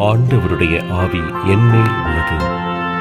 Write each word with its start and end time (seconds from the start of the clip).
ஆண்டவருடைய 0.00 0.90
ஆவி 0.90 1.22
என்மேல் 1.46 1.94
உள்ளது. 2.04 2.36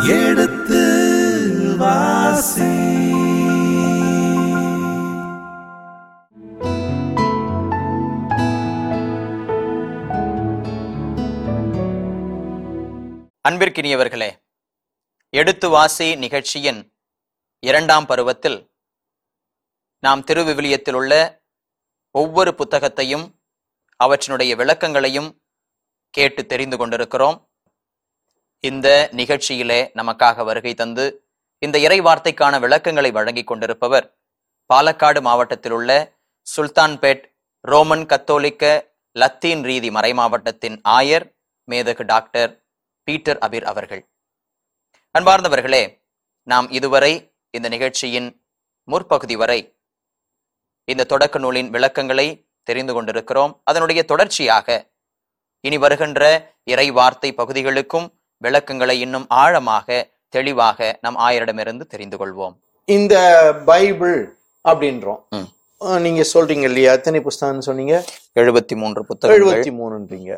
எடுத்து 0.07 0.83
வாசி. 1.77 2.80
அன்பிற்கினியவர்களே 13.51 14.37
எடுத்து 15.29 15.69
வாசி 15.69 16.15
நிகழ்ச்சியின் 16.15 16.93
இரண்டாம் 17.59 18.05
பருவத்தில் 18.05 18.71
நாம் 19.99 20.23
திருவிவிலியத்தில் 20.23 20.93
உள்ள 20.93 21.43
ஒவ்வொரு 22.11 22.55
புத்தகத்தையும் 22.55 23.39
அவற்றினுடைய 24.03 24.55
விளக்கங்களையும் 24.55 25.41
கேட்டு 26.09 26.45
தெரிந்து 26.45 26.77
கொண்டிருக்கிறோம். 26.77 27.49
இந்த 28.59 29.09
நிகழ்ச்சியிலே 29.11 29.91
நமக்காக 29.93 30.43
வருகை 30.43 30.73
தந்து 30.73 31.29
இந்த 31.57 31.79
இறை 31.79 32.01
வார்த்தைக்கான 32.01 32.59
விளக்கங்களை 32.59 33.11
வழங்கிக் 33.11 33.47
கொண்டிருப்பவர் 33.47 34.17
பாலக்காடு 34.73 35.21
மாவட்டத்தில் 35.21 35.71
உள்ள 35.71 36.19
சுல்தான்பேட் 36.57 37.25
ரோமன் 37.61 38.05
கத்தோலிக்க 38.05 38.93
லத்தீன் 39.11 39.63
ரீதி 39.63 39.91
மறைமாவட்டத்தின் 39.91 40.81
ஆயர் 40.89 41.35
மேதகு 41.71 42.03
டாக்டர் 42.03 42.60
பீட்டர் 43.07 43.39
அபிர் 43.39 43.63
அவர்கள். 43.63 44.03
அன்பார்ந்தவர்களே 45.15 45.83
நாம் 46.47 46.67
இதுவரை 46.69 47.13
இந்த 47.53 47.67
நிகழ்ச்சியின் 47.69 48.29
முற்பகுதி 48.87 49.35
வரை 49.35 49.59
இந்த 50.87 51.03
தொடக்க 51.03 51.39
நூலின் 51.39 51.69
விளக்கங்களை 51.69 52.27
தெரிந்து 52.67 52.93
கொண்டிருக்கிறோம். 52.93 53.61
அதனுடைய 53.63 54.01
தொடர்ச்சியாக 54.03 54.67
இனி 55.63 55.77
வருகின்ற 55.77 56.21
இறை 56.63 56.87
வார்த்தை 56.91 57.29
பகுதிகளுக்கும் 57.33 58.07
விளக்கங்களை 58.41 58.99
இன்னும் 58.99 59.27
ஆழமாக 59.41 59.87
தெளிவாக 60.33 60.97
நம் 61.01 61.17
ஆயரிடமிருந்து 61.17 61.85
தெரிந்து 61.85 62.17
கொள்வோம். 62.17 62.53
இந்த 62.87 63.15
பைபிள் 63.65 64.17
அப்படின்றோம். 64.65 65.21
நீங்க 66.01 66.23
சொல்றீங்க 66.33 66.65
இல்லையா? 66.69 66.91
எத்தனை 66.93 67.19
புஸ்தகம்னு 67.19 67.67
சொன்னீங்க? 67.67 67.95
எழுபத்தி 68.35 68.75
மூன்று 68.75 69.01
புத்தகங்கள். 69.05 69.39
எழுபத்தி 69.43 69.71
மூணுன்றீங்க 69.79 70.31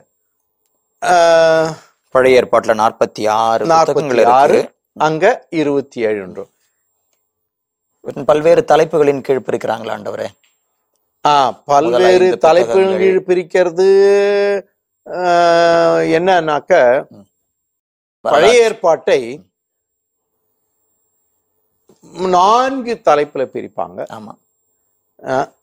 ஆஹ், 1.02 1.72
பழைய 2.14 2.40
ஏற்பாட்டுல 2.40 2.74
நாற்பத்தி 2.82 3.24
ஆறு 3.40 3.64
நாற்பத்தி 3.66 4.02
ஆறு 4.34 4.60
அங்க 5.00 5.26
இருபத்தி 5.60 6.06
ஏழுன்றோம் 6.06 6.52
பல்வேறு 8.26 8.62
தலைப்புகளின் 8.66 9.22
கீழ் 9.22 9.46
பிரிக்கிறாங்களா 9.46 9.94
ஆண்டவரே? 9.96 10.28
ஆஹ் 11.26 11.54
பல்வேறு 11.66 12.08
ஐந்து 12.22 12.38
தலைப்புகள் 12.38 12.76
புத்தகங்கள். 12.80 13.02
கீழ் 13.02 13.28
பிரிக்கிறது 13.28 13.88
என்னன்னாக்க 16.16 16.74
பழைய 18.26 18.64
ஏற்பாட்டை 18.64 19.20
நான்கு 22.34 22.94
தலைப்புல 23.06 23.44
பிரிப்பாங்க. 23.54 24.00
ஆமா. 24.16 24.34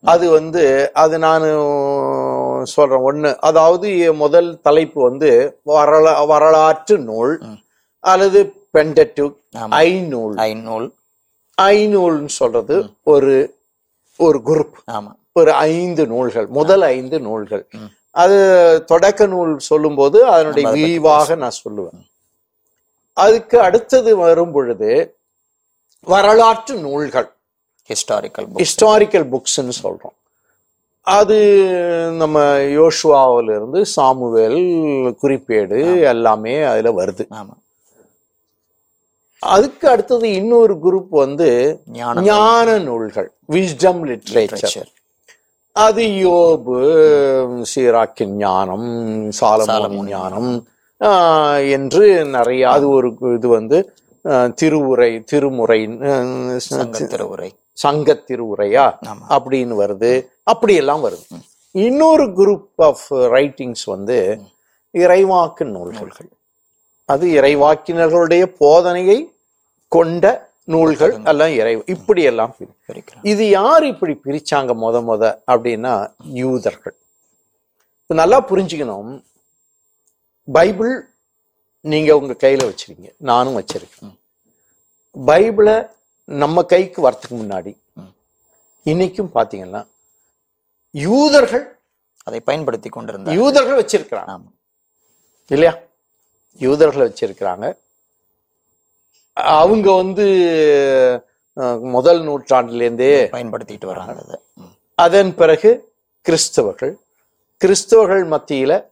அது 0.05 0.27
வந்து 0.31 0.63
அது 0.95 1.15
நான் 1.19 1.47
சொல்றேன். 2.65 2.99
ஒண்ணு 2.99 3.37
அதாவது 3.37 4.15
முதல் 4.15 4.61
தலைப்பு 4.61 5.03
வந்து 5.03 5.61
வரலா 5.67 6.27
வரலாற்று 6.27 6.99
நூல். 6.99 7.39
அல்லது 8.01 8.53
பெண்டட்டு. 8.73 9.37
ஐநூல். 9.71 10.35
ஐநூல். 10.35 10.91
ஐநூல்னு 11.63 12.27
சொல்றது 12.27 12.91
ஒரு 13.03 13.59
ஒரு 14.17 14.41
குரூப். 14.45 14.91
ஆமா. 14.91 15.13
ஒரு 15.33 15.53
ஐந்து 15.53 16.07
நூல்கள் 16.07 16.47
முதல் 16.47 16.81
ஐந்து 16.81 17.21
நூல்கள். 17.21 17.69
அது 18.11 18.85
தொடக்க 18.85 19.27
நூல் 19.27 19.59
சொல்லும்போது 19.59 20.25
அதனுடைய 20.25 20.69
விரிவாக 20.71 21.35
நான் 21.35 21.53
சொல்லுவேன். 21.69 22.09
அதுக்கு 23.13 23.61
அடுத்தது 23.61 24.17
வரும் 24.17 24.53
பொழுது 24.53 25.17
வரலாற்று 26.01 26.75
நூல்கள். 26.75 27.33
ஹிஸ்டாரிக்கல் 27.89 28.47
ஹிஸ்டாரிக்கல் 28.55 29.29
புக்ஸ்ன்னு 29.29 29.73
சொல்றோம். 29.83 30.20
அது 31.01 31.37
நம்ம 32.19 32.39
யோசுவாவில 32.79 33.55
இருந்து 33.57 33.87
சாமுவேல் 33.87 34.61
குறிப்பேடு 35.23 36.01
எல்லாமே 36.01 36.63
அதுல 36.63 37.05
வருது. 37.05 37.25
அதுக்கு 39.39 39.89
அடுத்தது 39.89 40.33
இன்னொரு 40.33 40.75
குரூப் 40.85 41.07
வந்து 41.09 41.49
ஞான 42.23 42.79
நூல்கள். 42.79 43.33
Wisdom 43.53 44.01
literature 44.11 44.57
literature. 44.57 44.89
அது 45.73 46.03
யோபு 46.03 46.79
சீராக்கின் 47.75 48.35
ஞானம் 48.45 48.89
சாலமோனின் 49.41 50.09
ஞானம் 50.09 50.67
என்று 51.77 52.25
நிறைய 52.25 52.71
அது 52.71 52.89
ஒரு 52.89 53.09
இது 53.35 53.49
வந்து 53.49 53.79
திருவுரை 54.55 55.25
திருமுறை 55.25 55.87
திருவுரை. 56.91 57.55
சங்க 57.73 58.23
திருவுரையா? 58.27 58.93
அப்படின்னு 59.29 59.73
வருது. 59.83 60.27
அப்படியெல்லாம் 60.43 61.05
வருது. 61.05 61.27
இன்னொரு 61.71 62.25
குரூப் 62.25 62.69
ஆஃப் 62.77 63.15
ரைட்டிங்ஸ் 63.15 63.85
வந்து 63.85 64.41
இறைவாக்கு 64.93 65.65
நூல்கள். 65.65 66.13
அது 67.05 67.27
இறைவாக்கினர்களுடைய 67.27 68.55
போதனையை 68.61 69.33
கொண்ட 69.89 70.49
நூல்கள் 70.65 71.25
எல்லாம் 71.25 71.49
இறை 71.49 71.83
இப்படி 71.87 72.23
எல்லாம் 72.23 72.57
இது 73.23 73.49
யார் 73.49 73.85
இப்படி 73.85 74.21
பிரிச்சாங்க 74.25 74.75
முத 74.83 74.99
முத 75.11 75.39
அப்படின்னா 75.47 76.13
யூதர்கள். 76.25 76.95
நல்லா 78.07 78.45
புரிஞ்சுக்கணும். 78.49 79.23
பைபிள் 80.53 81.09
நீங்க 81.81 82.19
உங்க 82.19 82.33
கையில 82.33 82.63
வச்சிருக்கீங்க. 82.71 83.13
நானும் 83.17 83.57
வச்சிருக்கேன். 83.61 84.17
பைபிளை 85.27 85.91
நம்ம 86.25 86.63
கைக்கு 86.63 87.11
வரத்துக்கு 87.11 87.37
முன்னாடி 87.43 87.77
இன்னைக்கும் 88.85 89.31
பாத்தீங்கன்னா 89.35 89.87
யூதர்கள் 90.91 91.79
அதை 92.25 92.41
பயன்படுத்தி 92.41 92.89
கொண்டிருந்தார் 92.89 93.35
யூதர்கள் 93.35 93.85
வச்சிருக்கிறாங்க. 93.85 94.41
இல்லையா? 95.47 95.79
யூதர்கள் 96.59 97.11
வச்சிருக்கிறாங்க. 97.11 97.79
அவங்க 99.33 99.93
வந்து 99.93 100.27
முதல் 101.81 102.21
நூற்றாண்டிலேருந்தே 102.29 103.13
பயன்படுத்திட்டு 103.37 103.87
வராங்க. 103.87 104.41
அதன் 104.95 105.35
பிறகு 105.35 105.93
கிறிஸ்தவர்கள் 106.29 106.95
கிறிஸ்தவர்கள் 107.65 108.25
மத்தியில 108.35 108.90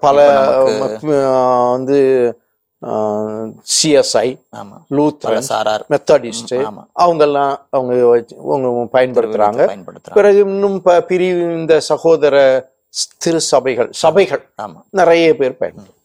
பல 0.00 0.18
வந்து 1.72 1.98
சிஎஸ்ஐ 3.72 4.28
லூத்ரன் 4.96 5.48
மெத்தடிஸ்ட். 5.92 6.54
அவங்கெல்லாம் 7.02 7.54
அவங்க 7.76 7.94
அவங்க 8.54 8.68
பயன்படுத்துறாங்க. 8.96 9.60
பிறகு 10.18 10.38
இன்னும் 10.38 10.78
பிரிவு 10.82 11.42
இந்த 11.58 11.80
சகோதர 11.90 12.36
திரு 13.22 13.40
சபைகள் 13.40 13.90
சபைகள் 14.04 14.42
ஆமா. 14.62 14.80
நிறைய 15.00 15.26
பேர் 15.40 15.60
பயன்படுத்தும் 15.62 15.98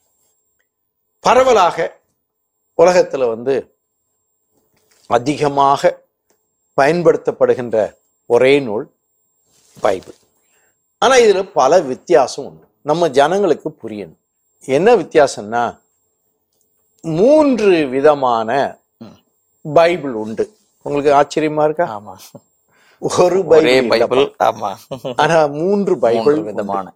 பரவலாக 1.19 1.77
உலகத்துல 2.77 3.27
வந்து 3.27 3.55
அதிகமாக 5.07 5.81
பயன்படுத்தப்படுகின்ற 6.81 7.77
ஒரே 8.25 8.53
நூல் 8.59 8.85
பைபிள். 9.81 10.17
ஆனா 11.01 11.15
இதுல 11.15 11.41
பல 11.53 11.79
வித்தியாசம் 11.91 12.45
உண்டு. 12.45 12.67
நம்ம 12.85 13.09
ஜனங்களுக்கு 13.09 13.69
புரியணும். 13.81 14.17
என்ன 14.65 14.95
வித்தியாசம்னா 14.95 15.77
மூன்று 17.01 17.87
விதமான 17.87 18.77
பைபிள் 19.73 20.13
உண்டு. 20.13 20.45
உங்களுக்கு 20.81 21.13
ஆச்சரியமா 21.19 21.63
இருக்கா? 21.63 21.85
ஆமா. 21.97 22.13
ஒரு 22.99 23.45
பைபிள். 23.45 24.33
ஆமா. 24.39 24.75
ஆனா 25.15 25.45
மூன்று 25.45 25.97
பைபிள் 25.99 26.39
விதமான. 26.41 26.93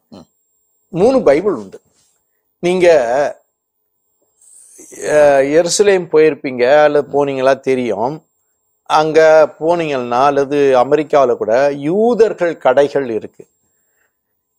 மூணு 0.89 1.23
பைபிள் 1.23 1.53
உண்டு. 1.53 1.81
நீங்க 2.59 2.87
எருசலேம் 5.57 6.07
போயிருப்பீங்க 6.13 6.83
அல்லது 6.83 7.07
போனீங்களா 7.13 7.59
தெரியும். 7.59 8.23
அங்க 8.83 9.19
போனீங்கன்னா 9.59 10.25
அல்லது 10.25 10.57
அமெரிக்காவுல 10.57 11.37
கூட 11.37 11.71
யூதர்கள் 11.71 12.57
கடைகள் 12.57 13.09
இருக்கு. 13.09 13.47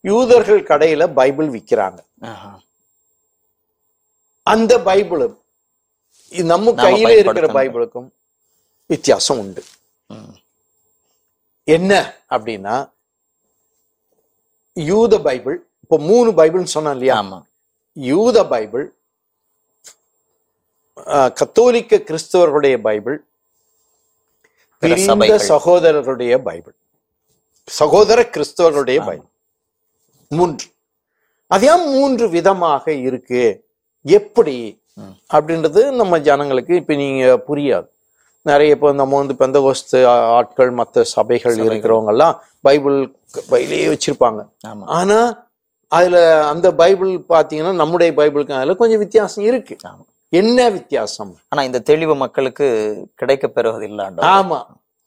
யூதர்கள் 0.05 0.61
கடையில 0.71 1.03
பைபிள் 1.19 1.49
விக்கிறாங்க. 1.57 2.01
ஆஹா. 2.31 2.53
அந்த 4.47 4.73
பைபிளும் 4.89 5.37
நம்ம 6.53 6.73
நாம 6.73 6.83
கையில 6.85 7.11
இருக்கிற 7.23 7.47
பைபிளுக்கும் 7.59 8.09
வித்தியாசம் 8.91 9.41
உண்டு. 9.43 9.63
என்ன 11.77 11.93
அப்படின்னா 12.35 12.77
யூத 14.77 15.15
பைபிள் 15.27 15.57
இப்போ 15.83 15.97
மூணு 16.11 16.31
பைபிள்னு 16.39 16.75
சொன்னோம் 16.75 16.97
இல்லையா? 16.97 17.15
ஆமா. 17.23 17.39
யூத 17.97 18.37
பைபிள் 18.53 18.87
கத்தோலிக்க 21.39 21.99
கிறிஸ்தவர்களுடைய 22.09 22.77
பைபிள் 22.87 23.17
பிரிந்த. 24.83 25.39
சகோதரர்களுடைய 25.53 26.35
பைபிள். 26.49 26.77
சகோதர 27.69 28.21
கிறிஸ்தவர்களுடைய 28.35 28.99
பைபிள். 29.09 29.29
மூன்று. 30.31 30.67
அது 31.51 31.77
மூன்று 31.79 32.29
விதமாக 32.29 32.93
இருக்கு? 32.93 33.65
எப்படி. 34.05 34.83
அப்படின்றது 35.33 35.91
நம்ம 35.91 36.19
ஜனங்களுக்கு 36.19 36.75
இப்ப 36.75 36.95
நீங்க 36.95 37.25
புரியாது. 37.49 37.89
நிறைய 38.47 38.75
இப்போ 38.75 38.93
நம்ம 38.93 39.17
வந்து 39.23 39.35
பெந்தகோஸ்து 39.35 39.99
ஆட்கள் 40.07 40.71
மற்ற 40.71 41.03
சபைகள் 41.05 41.57
இருக்கிறவங்க 41.57 42.09
எல்லாம் 42.09 42.35
பைபிள் 42.61 42.99
பைபிளே 43.51 43.81
வச்சிருப்பாங்க. 43.93 44.41
ஆனா 44.99 45.19
அதுல 45.93 46.45
அந்த 46.45 46.75
பைபிள் 46.75 47.13
பாத்தீங்கன்னா 47.29 47.73
நம்முடைய 47.73 48.13
பைபிளுக்கு 48.13 48.53
அதுல 48.53 48.75
கொஞ்சம் 48.75 48.99
வித்தியாசம் 48.99 49.45
இருக்கு. 49.45 49.77
என்ன 50.33 50.69
வித்தியாசம்? 50.69 51.33
ஆனா 51.49 51.63
இந்த 51.63 51.79
தெளிவு 51.81 52.15
மக்களுக்கு 52.15 52.67
கிடைக்க 53.15 53.49
பெறுவது 53.49 53.87
இல்லாண்டோ 53.87 54.23
ஆமா. 54.37 54.61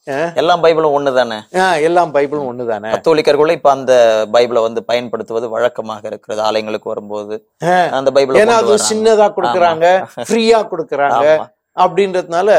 அஹ், 0.07 0.35
எல்லா 0.35 0.57
பைபிளும் 0.57 0.95
ஒண்ணுதானே? 0.95 1.35
அஹ், 1.51 1.81
எல்லாம் 1.81 2.13
பைபிளும் 2.13 2.47
ஒண்ணுதானே? 2.49 2.89
கத்தோலிக்கர்களும் 2.93 3.51
இப்ப 3.51 3.69
அந்த 3.69 3.93
பைபிளை 4.33 4.61
வந்து 4.61 4.83
பயன்படுத்துவது 4.83 5.49
வழக்கமாக 5.49 6.07
இருக்கிறது. 6.07 6.41
ஆலயங்களுக்கு 6.41 6.83
வரும்போது 6.83 7.35
அந்த 7.91 8.11
பைபிளை 8.11 8.39
ஏன்னா 8.41 8.55
அது. 8.55 8.77
சின்னதா 8.89 9.27
கொடுக்கறாங்க 9.37 9.85
ஃப்ரீயா 10.29 10.59
கொடுக்கறாங்க. 10.71 11.25
அப்படின்றதுனால 11.77 12.49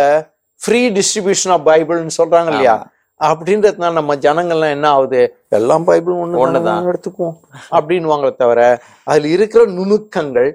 ஃப்ரீ 0.60 0.90
டிஸ்ட்ரிபியூஷன் 0.90 1.50
ஆஃப் 1.50 1.68
பைபிள்னு 1.68 2.10
சொல்றாங்க 2.18 2.46
இல்லையா. 2.46 2.76
அப்படின்றதுனால 3.20 3.92
நம்ம 3.92 4.16
ஜனங்கள்லாம் 4.16 4.70
என்ன 4.70 4.88
ஆகுது? 4.88 5.20
எல்லாம் 5.48 5.84
பைபிள் 5.84 6.14
ஒண்ணு 6.14 6.40
ஒண்ணுதான். 6.44 6.88
எடுத்துக்குவோம். 6.88 7.36
அப்படின்னுவாங்களே 7.70 8.36
தவிர 8.36 8.60
அதுல 9.04 9.28
இருக்கிற 9.28 9.66
நுணுக்கங்கள் 9.66 10.50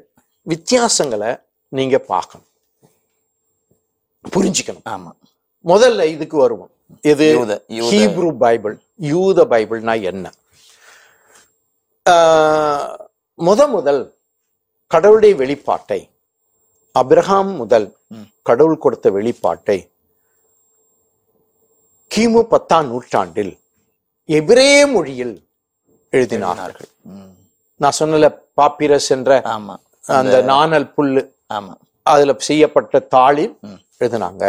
வித்தியாசங்களை 0.48 1.32
நீங்க 1.68 1.98
பார்க்கணும். 1.98 2.48
புரிஞ்சுக்கணும். 4.36 4.86
ஆமா. 4.90 5.12
முதல்ல 5.66 6.04
இதுக்கு 6.04 6.38
வருவோம். 6.38 6.72
யூத 7.10 7.54
ஹீப்ரு 7.92 8.30
பைபிள் 8.44 8.76
யூத 9.12 9.46
பைபிள்னா 9.52 9.96
என்ன? 10.12 10.26
முத 13.40 13.62
முதல் 13.76 14.02
கடவுளுடைய 14.92 15.34
வெளிப்பாட்டை 15.42 16.00
அபிரகாம் 16.96 17.52
முதல். 17.62 17.88
கடவுள் 18.50 18.84
கொடுத்த 18.84 19.08
வெளிப்பாட்டை 19.18 19.78
கிமு 22.12 22.42
பத்தாம் 22.54 22.88
நூற்றாண்டில் 22.92 23.52
எபிரே 24.30 24.72
மொழியில் 24.94 25.36
எழுதினார்கள். 26.14 26.90
நான் 27.82 27.98
சொன்னல 28.00 28.28
பாப்பிரஸ் 28.60 29.10
என்ற 29.16 29.32
ஆமா. 29.56 29.76
அந்த 30.06 30.38
நாணல் 30.52 30.88
புல்லு 30.96 31.22
ஆமா. 31.58 31.74
அதுல 32.06 32.36
செய்யப்பட்ட 32.50 33.02
தாளில். 33.16 33.54
எழுதினாங்க. 34.02 34.44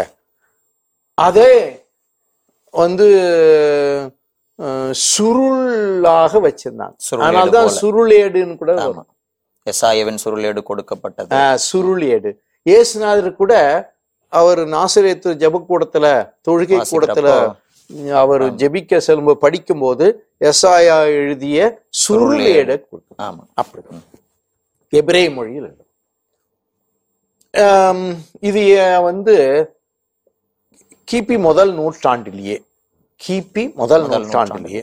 அதே 1.18 1.50
வந்து 2.72 3.06
சுருளாக 5.04 6.32
வச்சிருந்தாங்க. 6.46 6.94
அதனால்தான். 7.26 7.68
சுருளேடுன்னு 7.80 8.56
கூட 8.56 8.72
எசாயவின் 9.66 10.20
சுருளேடு 10.24 10.62
கொடுக்கப்பட்டது. 10.62 11.30
சுருளேடு. 11.66 12.30
இயேசுநாதர் 12.66 13.34
கூட 13.34 13.54
அவர் 14.32 14.60
நாசிரியத்து 14.74 15.30
ஜெபக்கூடத்துல 15.42 16.06
தொழுகை 16.48 16.78
கூடத்துல 16.92 17.28
அவர் 18.22 18.42
ஜெபிக்க 18.54 18.96
செல்லும்போது 19.06 19.38
படிக்கும்போது 19.38 20.06
எசாயா 20.44 20.96
எழுதிய 21.20 21.60
சுருளேடை. 22.02 22.76
ஆமா. 23.22 23.42
அப்படி. 23.54 23.82
எபிரே 24.92 25.22
மொழியில் 25.34 25.70
இது 28.40 28.62
வந்து 29.02 29.36
கிபி 31.10 31.36
முதல் 31.38 31.72
நூற்றாண்டிலேயே 31.78 32.56
கிபி 33.20 33.64
முதல் 33.74 34.04
நூற்றாண்டிலேயே 34.08 34.82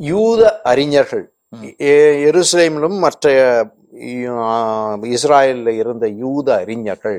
யூத 0.00 0.40
அறிஞர்கள் 0.62 1.24
எருசலேமிலும் 2.28 2.98
மற்ற 2.98 3.32
இஸ்ராயல்ல 5.14 5.68
இருந்த 5.82 6.06
யூத 6.22 6.48
அறிஞர்கள் 6.62 7.18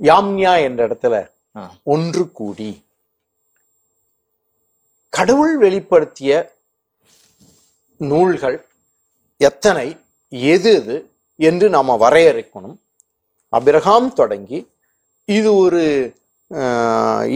யாம்யா 0.00 0.52
என்ற 0.66 0.80
இடத்துல. 0.88 1.14
ஒன்று 1.82 2.24
கூடி 2.32 2.70
கடவுள் 5.12 5.54
வெளிப்படுத்திய 5.58 6.32
நூல்கள் 8.00 8.58
எத்தனை 9.40 9.88
எது 10.52 10.72
எது 10.80 10.96
என்று 11.40 11.66
நாம 11.76 11.96
வரையறுக்கணும். 12.04 12.76
அபிரகாம் 13.52 14.08
தொடங்கி 14.12 14.58
இது 15.24 15.50
ஒரு 15.56 15.82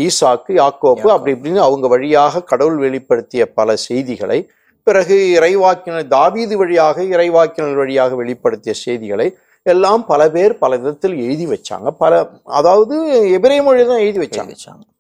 ஈசாக்கு 0.05 0.53
யாக்கோப்பு 0.63 1.09
அப்படி 1.15 1.33
இப்படின்னு 1.37 1.61
அவங்க 1.69 1.87
வழியாக 1.89 2.43
கடவுள் 2.51 2.79
வெளிப்படுத்திய 2.85 3.45
பல 3.59 3.77
செய்திகளை 3.89 4.39
பிறகு 4.87 5.17
இறைவாக்கினர் 5.39 6.13
தாவீது 6.17 6.55
வழியாக 6.61 7.03
இறைவாக்கினர் 7.15 7.81
வழியாக 7.83 8.15
வெளிப்படுத்திய 8.23 8.75
செய்திகளை 8.85 9.27
எல்லாம் 9.67 10.03
பல 10.05 10.23
பேர் 10.35 10.53
பல 10.59 10.77
விதத்தில் 10.77 11.17
எழுதி 11.25 11.47
வச்சாங்க. 11.47 11.89
பல 12.03 12.13
அதாவது 12.59 12.95
எபிரே 13.37 13.59
மொழி 13.67 13.85
தான் 13.91 14.03
எழுதி 14.07 14.21
வச்சாங்க. 14.23 14.55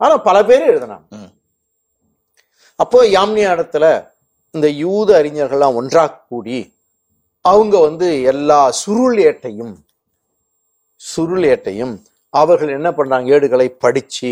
ஆனா 0.04 0.14
பல 0.28 0.36
பேர் 0.48 0.68
எழுதினாங்க. 0.72 1.06
அப்போ 2.78 2.98
யாம்னியா 3.16 3.48
இடத்துல 3.56 3.86
இந்த 4.54 4.68
யூத 4.84 5.08
அறிஞர்கள்லாம் 5.20 5.76
ஒன்றா 5.80 6.04
கூடி 6.12 6.60
அவங்க 7.44 7.74
வந்து 7.80 8.08
எல்லா 8.32 8.60
சுருள் 8.82 9.18
ஏட்டையும் 9.28 9.74
சுருள் 11.00 11.44
ஏட்டையும் 11.52 11.94
அவர்கள் 12.32 12.68
என்ன 12.68 12.92
பண்றாங்க? 12.92 13.34
ஏடுகளை 13.34 13.68
படிச்சு 13.68 14.30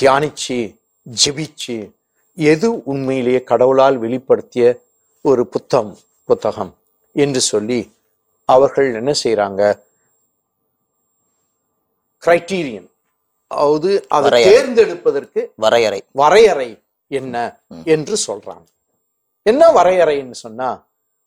தியானிச்சு 0.00 0.58
ஜெபிச்சு 1.24 1.76
எது 2.36 2.82
உண்மையிலேயே 2.82 3.40
கடவுளால் 3.42 4.00
வெளிப்படுத்திய 4.00 4.80
ஒரு 5.20 5.46
புத்தம் 5.46 5.98
புத்தகம் 6.24 6.72
என்று 7.12 7.40
சொல்லி 7.40 7.80
அவர்கள் 8.48 8.94
என்ன 8.94 9.12
செய்றாங்க? 9.24 9.62
கிரைட்டீரியன் 12.22 12.88
அதாவது 13.46 13.90
அதை. 14.08 14.44
தேர்ந்தெடுப்பதற்கு 14.44 15.40
வரையறை. 15.56 16.00
வரையறை 16.12 16.70
என்ன 17.08 17.36
என்று 17.84 18.16
சொல்றாங்க. 18.26 18.66
என்ன 19.42 19.62
வரையறைன்னு 19.68 20.36
சொன்னா 20.44 20.86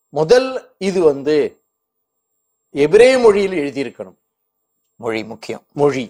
முதல் 0.10 0.50
இது 0.78 1.04
வந்து 1.04 1.62
எபிரே 2.74 3.10
மொழியில் 3.22 3.58
எழுதியிருக்கணும். 3.64 4.20
மொழி 5.00 5.22
முக்கியம். 5.24 5.64
மொழி. 5.74 6.06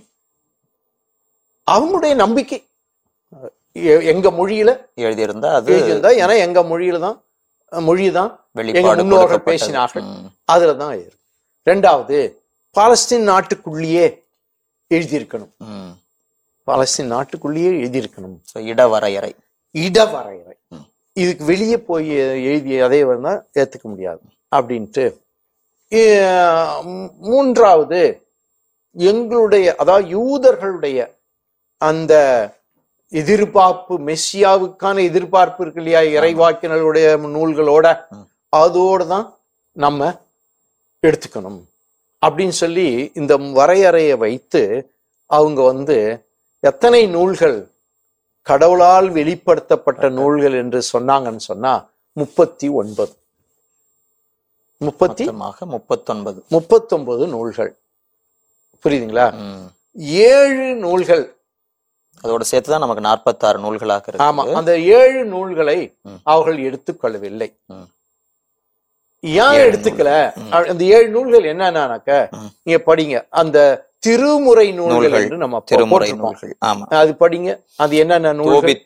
அவங்களுடைய 1.68 2.14
நம்பிக்கை. 2.16 2.60
எங்க 4.12 4.28
மொழியில 4.32 4.72
எழுதியிருந்தா 5.06 5.50
அது 5.58 5.72
எழுதியிருந்தா 5.76 6.12
ஏன்னா 6.20 6.36
எங்க 6.44 6.60
மொழியில 6.64 7.00
தான் 7.00 7.18
மொழி 7.72 8.06
தான் 8.18 8.32
முன்னோர்கள். 9.02 9.42
பேசினார்கள். 9.50 10.06
அதுல 10.46 10.74
தான் 10.82 10.94
இருக்கு 11.00 11.22
ரெண்டாவது 11.68 12.18
பாலஸ்தீன் 12.76 13.28
நாட்டுக்குள்ளேயே 13.32 14.06
எழுதியிருக்கணும். 14.92 15.52
பாலஸ்தீன் 16.68 17.12
நாட்டுக்குள்ளேயே 17.14 17.72
எழுதியிருக்கணும். 17.80 18.36
So, 18.52 18.58
இட 18.72 18.82
வரையறை 18.94 19.32
இட 19.76 19.98
வரையறை 20.14 20.56
ம். 20.72 20.86
இதுக்கு 21.18 21.44
வெளியே 21.46 21.78
போய் 21.90 22.10
எழுதிய 22.50 22.84
அதே 22.86 23.02
வந்தா 23.04 23.34
ஏத்துக்க 23.60 23.86
முடியாது. 23.86 24.22
அப்படின்ட்டு 24.52 25.06
மூன்றாவது 27.26 28.00
எங்களுடைய 28.98 29.76
அதாவது 29.76 30.08
யூதர்களுடைய 30.08 31.16
அந்த 31.78 32.14
எதிர்பார்ப்பு 33.10 34.00
மெஸ்ஸியாவுக்கான 34.00 35.04
எதிர்பார்ப்பு 35.04 35.64
இருக்கு 35.64 35.84
இல்லையா? 35.84 36.22
இறைவாக்கினருடைய 36.22 37.20
நூல்களோட. 37.20 38.06
அதோட 38.56 39.08
தான் 39.08 39.34
நம்ம 39.72 40.14
எடுத்துக்கணும். 41.02 41.62
அப்படின்னு 42.26 42.50
சொல்லி 42.50 43.12
இந்த 43.14 43.38
வரையறையை 43.38 44.18
வைத்து 44.18 44.92
அவங்க 45.26 45.62
வந்து 45.62 46.26
எத்தனை 46.60 47.08
நூல்கள் 47.08 47.68
கடவுளால் 48.42 49.10
வெளிப்படுத்தப்பட்ட 49.10 50.10
நூல்கள் 50.10 50.54
என்று 50.54 50.82
சொன்னாங்கன்னு 50.94 51.36
சொன்னா 51.36 51.90
முப்பத்தி 52.12 52.68
ஒன்பது. 52.68 53.14
முப்பத்தி? 54.78 55.32
முப்பத்தொன்பது. 55.66 56.44
முப்பத்தொன்பது 56.48 57.28
நூல்கள். 57.28 57.76
புரியுதுங்களா. 58.86 59.34
ஏழு 59.94 60.76
நூல்கள். 60.76 61.36
அதோட 62.24 62.42
சேர்த்துதான் 62.52 62.78
நமக்கு 62.78 63.02
நாற்பத்தாறு 63.02 63.60
நூல்களாக 63.60 64.02
ஆமா 64.18 64.54
அந்த 64.54 64.80
ஏழு 64.80 65.26
நூல்களை. 65.26 65.98
அவர்கள் 66.24 66.58
எடுத்துக்கொள்ளவில்லை. 66.58 67.56
ஏன் 69.22 69.38
எடுத்துக்கல. 69.42 70.32
அந்த 70.66 70.84
ஏழு 70.84 71.10
நூல்கள் 71.10 71.56
என்னன்னாக்க. 71.56 72.30
நீங்க 72.64 72.96
படிங்க. 72.96 73.28
அந்த 73.30 73.88
திருமுறை 74.00 74.72
நூல்கள் 74.72 75.12
என்று 75.22 75.38
நம்ம 75.38 75.62
திருமுறை. 75.66 76.12
நூல்கள். 76.12 76.58
ஆமா. 76.66 76.82
அது 76.82 77.16
படிங்க. 77.20 77.64
அது 77.76 77.96
என்னென்ன 77.96 78.34
நூல்கள்? 78.34 78.84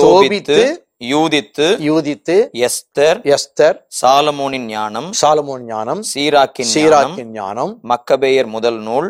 தோபித்து 0.00 0.87
யூதித்து 1.00 1.66
யூதித்து 1.88 2.36
எஸ்தர் 2.66 3.18
எஸ்தர் 3.34 3.76
சாலமோனின் 4.00 4.66
ஞானம் 4.72 5.08
சாலமோன் 5.20 5.64
ஞானம் 5.72 6.00
சீராக்கின் 6.12 6.68
ஞானம் 6.68 6.74
சீராக்கின் 6.74 7.30
ஞானம் 7.38 7.72
மக்கபேயர் 7.90 8.48
முதல் 8.54 8.80
நூல். 8.88 9.08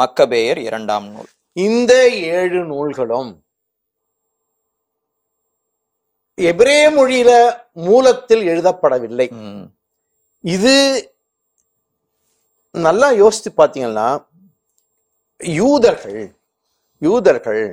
மக்கபேயர் 0.00 0.60
இரண்டாம் 0.66 1.06
நூல் 1.14 1.30
இந்த 1.56 1.92
ஏழு 2.38 2.60
நூல்களும் 2.72 3.32
எபிரே 6.38 6.78
மொழியில 6.96 7.30
மூலத்தில் 7.86 8.44
எழுதப்படவில்லை. 8.52 9.26
இது 10.44 10.76
நல்லா 12.74 13.08
யோசித்து 13.22 13.50
பார்த்தீங்கன்னா 13.58 14.08
யூதர்கள் 15.40 16.22
யூதர்கள் 17.02 17.64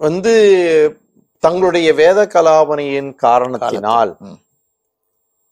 வந்து 0.00 0.34
தங்களுடைய 1.44 1.88
வேத 2.00 2.20
கலாபனையின் 2.34 3.10
காரணத்தினால். 3.24 4.12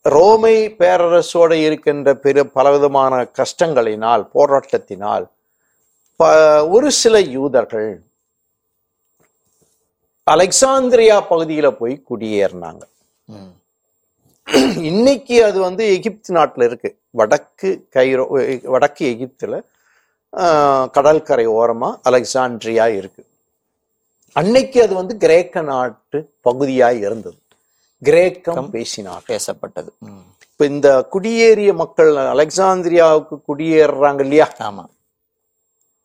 ரோமை 0.05 0.57
பேரரசோடு 0.79 1.57
இருக்கின்ற 1.67 2.15
பிற 2.25 2.45
பலவிதமான 2.57 3.23
கஷ்டங்களினால் 3.41 4.25
போராட்டத்தினால் 4.35 5.27
ஒரு 6.75 6.89
சில 7.03 7.17
யூதர்கள் 7.37 7.91
அலெக்சாந்திரியா 10.27 11.17
பகுதியில 11.31 11.69
போய் 11.79 11.95
குடியேறினாங்க. 12.09 12.83
இன்னைக்கு 14.91 15.37
அது 15.49 15.59
வந்து 15.67 15.85
எகிப்து 15.97 16.31
நாட்டுல 16.37 16.67
இருக்கு 16.69 16.91
வடக்கு 17.21 17.71
கைரோ 17.97 18.25
வடக்கு 18.75 19.05
எகிப்துல 19.13 19.57
கடற்கரை 20.97 21.47
ஓரமா 21.59 21.91
அலெக்சாண்ட்ரியா 22.09 22.87
இருக்கு 23.01 23.23
அன்னைக்கு 24.33 24.83
அது 24.83 24.95
வந்து 24.95 25.17
கிரேக்க 25.17 25.61
நாட்டு 25.61 26.35
பகுதியாய் 26.41 26.99
இருந்தது. 26.99 27.37
கிரேக்கம் 27.99 28.71
பேசினார் 28.71 29.23
பேசப்பட்டது. 29.29 29.91
இப்ப 30.53 30.67
இந்த 30.67 31.09
குடியேறிய 31.13 31.75
மக்கள் 31.75 32.15
அலெக்சாந்திரியாவுக்கு 32.15 33.37
குடியேறுறாங்க 33.49 34.21
இல்லையா? 34.21 34.53
ஆமா. 34.59 34.85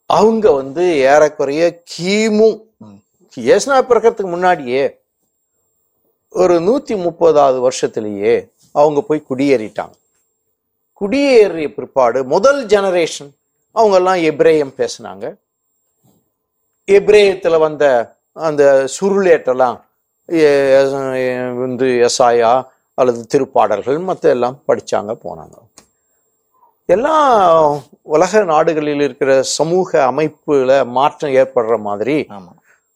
அவங்க 0.06 0.52
வந்து 0.52 0.96
ஏறக்குறைய 0.98 1.84
கிமு. 1.92 2.50
ஏசுனா 3.36 3.78
பிறக்கிறதுக்கு 3.90 4.34
முன்னாடியே 4.36 5.00
ஒரு 6.30 6.60
நூத்தி 6.60 6.96
முப்பதாவது 7.06 7.70
வருஷத்திலேயே 7.70 8.52
அவங்க 8.72 9.02
போய் 9.02 9.28
குடியேறிட்டாங்க. 9.30 9.96
குடியேறிய 11.02 11.74
பிற்பாடு 11.74 12.24
முதல் 12.24 12.66
ஜெனரேஷன் 12.66 13.32
அவங்க 13.72 13.96
எல்லாம் 13.96 14.16
எப்ரேயம் 14.16 14.74
பேசினாங்க. 14.78 15.26
எப்ரேயத்துல 16.88 17.58
வந்த 17.60 18.16
அந்த 18.38 18.64
எ- 20.30 21.52
வந்து 21.56 22.08
எசாயா 22.08 22.66
அல்லது 22.94 23.26
திருப்பாடல்கள் 23.34 24.00
மற்ற 24.00 24.30
எல்லாம் 24.30 24.64
படிச்சாங்க 24.68 25.20
போனாங்க. 25.24 25.56
எல்லா 26.86 27.16
உலக 28.02 28.44
நாடுகளில் 28.44 29.02
இருக்கிற 29.02 29.44
சமூக 29.44 30.12
அமைப்புல 30.12 30.86
மாற்றம் 30.88 31.32
ஏற்படுற 31.32 31.80
மாதிரி 31.80 32.18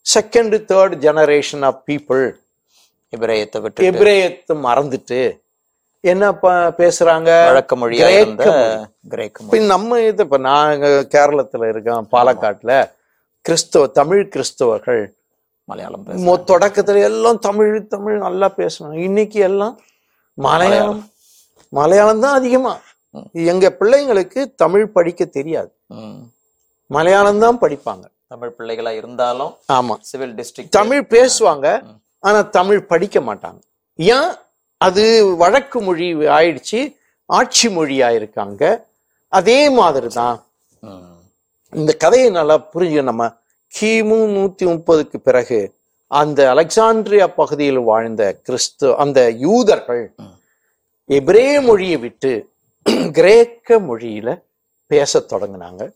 second 0.06 0.56
third 0.68 0.96
generation 1.00 1.66
of 1.66 1.82
people 1.88 2.24
இப்ரேயத்தை 3.14 3.62
விட்டு 3.62 3.88
எபிரேயத்தை 3.92 4.56
மறந்துட்டு 4.64 5.22
என்ன 6.04 6.32
பேசுறாங்க? 6.78 7.30
வழக்க 7.46 7.76
மொழியா 7.76 8.06
கிரேக்க 9.08 9.60
நம்ம 9.68 10.00
இது 10.02 10.24
இப்ப 10.24 10.38
நான் 10.38 10.80
கேரளத்துல 11.12 11.70
இருக்கேன் 11.70 12.08
பாலக்காட்டுல. 12.12 12.74
கிறிஸ்தவ 13.46 13.88
தமிழ் 13.88 14.28
கிறிஸ்தவர்கள் 14.28 15.04
மலையாளம் 15.72 16.04
பேச 16.06 16.36
தொடக்கத்துல 16.52 17.04
எல்லாம் 17.10 17.40
தமிழ் 17.48 17.74
தமிழ் 17.96 18.18
நல்லா 18.26 18.48
பேசணும் 18.60 18.98
இன்னைக்கு 19.08 19.40
எல்லாம் 19.50 19.76
மலையாளம். 20.38 21.02
மலையாளம். 21.74 22.22
தான் 22.26 22.38
அதிகமா. 22.40 22.74
எங்க 23.52 23.66
பிள்ளைங்களுக்கு 23.80 24.42
தமிழ் 24.64 24.86
படிக்க 24.96 25.22
தெரியாது. 25.38 25.72
மலையாளம் 26.96 27.44
தான் 27.46 27.60
படிப்பாங்க. 27.64 28.06
தமிழ் 28.34 28.54
பிள்ளைகளா 28.58 28.92
இருந்தாலும் 29.00 29.52
ஆமா. 29.78 29.96
சிவில் 30.10 30.34
டிஸ்ட்ரிக்ட் 30.40 30.76
தமிழ் 30.80 31.04
பேசுவாங்க. 31.16 31.68
ஆனா 32.24 32.40
தமிழ் 32.58 32.82
படிக்க 32.92 33.20
மாட்டாங்க. 33.30 33.60
ஏன்? 34.00 34.32
அது 34.82 35.04
வழக்கு 35.44 35.80
மொழி 35.88 36.08
ஆயிடுச்சு. 36.38 36.80
ஆட்சி 37.30 37.68
மொழியா 37.78 38.10
இருக்காங்க. 38.20 38.64
அதே 39.40 39.60
மாதிரி 39.80 40.10
தான் 40.20 40.38
இந்த 41.74 41.92
கதையை 42.04 42.30
நல்லா 42.38 42.56
புரிஞ்சு 42.74 43.02
நம்ம 43.10 43.26
கிமு 43.80 44.20
நூத்தி 44.36 44.66
முப்பதுக்கு 44.66 45.18
பிறகு 45.18 45.60
அந்த 46.08 46.54
அலெக்சாண்ட்ரியா 46.54 47.28
பகுதியில் 47.36 47.80
வாழ்ந்த 47.80 48.24
கிறிஸ்து 48.42 48.98
அந்த 48.98 49.30
யூதர்கள் 49.32 50.04
எபிரே 51.10 51.64
மொழியை 51.66 51.98
விட்டு 51.98 52.32
கிரேக்க 53.18 53.80
மொழியில 53.80 54.30
பேசத் 54.88 55.34
தொடங்கினாங்க. 55.34 55.92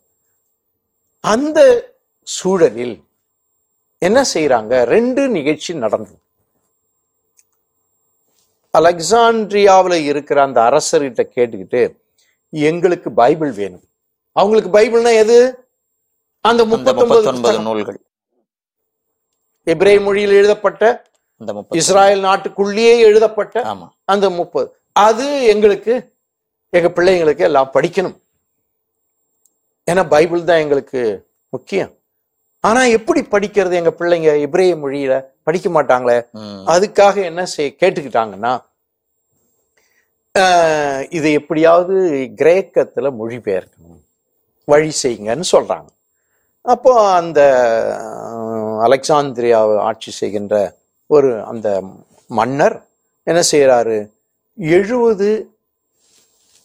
அந்த 1.24 1.60
சூழலில் 2.28 3.04
என்ன 4.02 4.26
செய்யறாங்க 4.34 4.84
ரெண்டு 4.84 5.28
நிகழ்ச்சி 5.28 5.74
நடந்தது. 5.74 6.18
அலெக்சாண்ட்ரியாவில் 8.74 10.04
இருக்கிற 10.04 10.42
அந்த 10.42 10.62
அரசர்கிட்ட 10.62 11.24
கேட்டுக்கிட்டு 11.36 11.82
எங்களுக்கு 12.50 13.12
பைபிள் 13.12 13.52
வேணும். 13.52 13.84
அவங்களுக்கு 14.36 14.72
பைபிள்னா 14.80 15.14
எது? 15.16 15.65
அந்த 16.50 16.62
முப்பத்தொன்பது 16.72 17.60
நூல்கள். 17.68 18.00
எபிரே 19.74 19.94
மொழியில் 20.06 20.38
எழுதப்பட்ட 20.40 20.84
அந்த 21.42 21.54
இஸ்ராயல் 21.80 22.26
நாட்டுக்குள்ளேயே 22.28 22.94
எழுதப்பட்ட 23.08 23.64
அந்த 24.14 24.26
முப்பது. 24.40 24.68
அது 25.06 25.26
எங்களுக்கு 25.54 25.94
எங்க 26.78 26.90
பிள்ளைங்களுக்கு 26.98 27.44
எல்லாம் 27.50 27.72
படிக்கணும். 27.76 28.18
ஏன்னா 29.92 30.04
பைபிள் 30.14 30.48
தான் 30.50 30.62
எங்களுக்கு 30.66 31.02
முக்கியம். 31.56 31.92
ஆனா 32.68 32.84
எப்படி 32.98 33.22
படிக்கிறது 33.34 33.74
எங்க 33.80 33.92
பிள்ளைங்க 34.00 34.30
எபிரேய 34.46 34.76
மொழியில? 34.84 35.16
படிக்க 35.48 35.68
மாட்டாங்களே. 35.76 36.18
அதுக்காக 36.74 37.16
என்ன 37.32 37.42
செய் 37.56 37.78
கேட்டுக்கிட்டாங்கன்னா 37.82 38.54
இதை 41.18 41.30
எப்படியாவது 41.40 41.96
கிரேக்கத்துல 42.40 43.12
மொழிபெயர்க்கணும். 43.20 44.02
வழி 44.72 44.92
செய்யுங்கன்னு 45.04 45.46
சொல்றாங்க. 45.56 45.90
அப்போ 46.66 46.92
அந்த 47.12 47.40
அலெக்சாந்திரியாவை 48.82 49.76
ஆட்சி 49.80 50.12
செய்கின்ற 50.12 50.56
ஒரு 51.10 51.30
அந்த 51.44 51.68
மன்னர் 52.30 52.76
என்ன 53.28 53.42
செய்யறாரு 53.52 53.98
எழுபது 54.58 55.30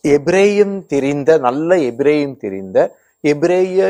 எபிரேயம் 0.04 0.86
தெரிந்த 0.86 1.38
நல்ல 1.38 1.76
எபிரேயம் 1.90 2.36
தெரிந்த 2.36 2.78
எபிரேய 3.24 3.80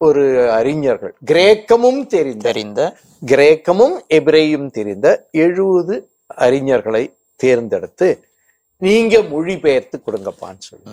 ஒரு 0.00 0.22
அறிஞர்கள் 0.50 1.14
கிரேக்கமும் 1.24 2.06
தெரிந்த 2.06 2.44
தெரிந்த 2.48 2.80
கிரேக்கமும் 3.22 3.96
எபிரேயும் 4.10 4.70
தெரிந்த 4.70 5.06
எழுபது 5.36 5.94
அறிஞர்களை 6.38 7.04
தேர்ந்தெடுத்து 7.40 8.08
நீங்க 8.82 9.22
மொழிபெயர்த்து 9.22 9.96
கொடுங்கப்பான்னு 9.98 10.62
சொல்லி. 10.62 10.86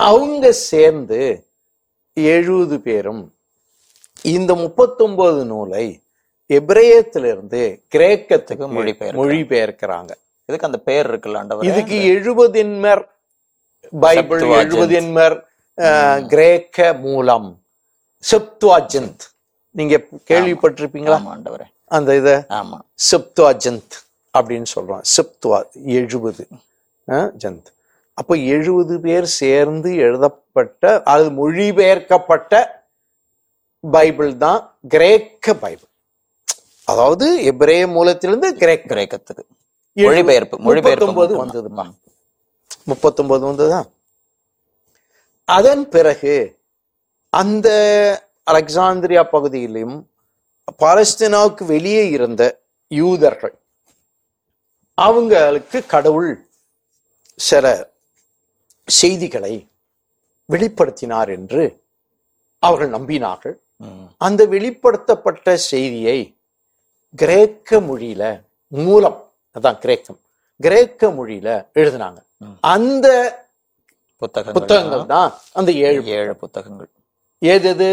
அவங்க 0.00 0.46
சேர்ந்து 0.68 1.20
எழுபது 2.16 2.80
பேரும் 2.80 3.34
இந்த 4.22 4.54
முப்பத்தொன்பது 4.54 5.44
நூலை 5.44 6.00
எபிரேயத்திலிருந்து 6.50 7.60
கிரேக்கத்துக்கு 7.94 8.66
மொழிபெயர்க்கிறாங்க. 8.68 9.14
மொழிபெயர்க்கிறாங்க. 9.14 10.12
இதுக்கு 10.48 10.66
அந்த 10.66 10.78
பேர் 10.78 11.10
இருக்குல்ல 11.10 11.40
ஆண்டவரே? 11.42 11.64
இதுக்கு 11.64 11.96
எழுபதின்மர் 12.14 13.02
பைபிள். 14.00 14.40
எழுபதின்மர் 14.40 15.36
அஹ், 15.78 16.26
கிரேக்க 16.26 16.92
மூலம். 16.92 17.60
செப்துவாஜந்த் 18.30 19.24
நீங்க 19.70 19.96
கேள்விப்பட்டிருப்பீங்களா? 20.28 21.18
ஆண்டவரே. 21.26 21.64
அந்த 21.84 22.16
இத? 22.16 22.46
ஆமா. 22.48 22.78
செப்துவாஜந்த் 23.10 23.94
அப்படின்னு 24.38 24.66
சொல்றோம் 24.74 25.02
செப்துவா 25.16 25.58
எழுபது. 25.84 26.46
ஜந்த் 27.38 27.68
அப்போ 28.18 28.34
எழுபது 28.54 28.94
பேர் 29.04 29.26
சேர்ந்து 29.40 29.90
எழுதப்பட்ட 30.06 30.82
அது 31.12 31.26
மொழிபெயர்க்கப்பட்ட 31.40 32.52
பைபிள் 33.84 34.30
தான் 34.44 34.60
கிரேக்க 34.94 35.54
பைபிள். 35.64 35.90
அதாவது 36.88 37.26
எபிரேய 37.50 37.82
மூலத்திலிருந்து 37.96 38.48
கிரேக்க 38.62 38.84
கிரேக்கத்துக்கு. 38.92 39.44
மொழிபெயர்ப்பு 39.96 40.56
மொழிபெயர்ப்பு. 40.66 41.40
வந்ததுப்பா 41.42 41.84
முப்பத்தொன்பது 42.90 43.42
வந்ததா? 43.48 43.80
அதன் 45.48 45.84
பிறகு 45.94 46.34
அந்த 47.32 47.68
அலெக்சாந்திரியா 48.50 49.22
பகுதியிலும் 49.34 49.94
பாலஸ்தீனாவுக்கு 50.82 51.64
வெளியே 51.74 52.04
இருந்த 52.16 52.42
யூதர்கள் 52.90 53.54
அவங்களுக்கு 54.98 55.78
கடவுள் 55.94 56.32
சில 57.38 57.64
செய்திகளை 58.88 59.54
வெளிப்படுத்தினார் 60.48 61.30
என்று 61.36 61.62
அவர்கள் 62.62 62.92
நம்பினார்கள். 62.96 63.56
அந்த 64.26 64.40
வெளிப்படுத்தப்பட்ட 64.52 65.56
செய்தியை 65.70 66.18
கிரேக்க 67.22 67.80
மொழியில 67.88 68.22
மூலம் 68.70 69.18
அதான் 69.56 69.78
கிரேக்கம் 69.84 70.18
கிரேக்க 70.60 71.08
மொழியில 71.16 71.48
எழுதினாங்க. 71.80 72.18
அந்த 72.74 73.06
புத்தகங்கள் 74.22 74.56
புத்தகங்கள் 74.58 75.04
தான். 75.14 75.32
அந்த 75.58 75.70
ஏழு 75.86 76.00
ஏழு 76.18 76.32
புத்தகங்கள். 76.42 76.90
ஏது 77.42 77.68
எது? 77.74 77.90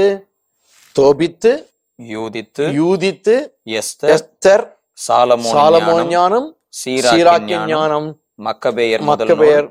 Tobit 0.95 1.51
Judith 1.99 2.65
Judith 2.79 3.35
Esther 3.79 4.65
Solomon 5.05 5.53
Solomon 5.55 6.09
ஞானம், 6.15 6.47
சீராக்கின் 6.81 7.65
ஞானம், 7.73 8.07
மக்கபேயர் 8.47 9.03
மக்கபேயர் 9.11 9.67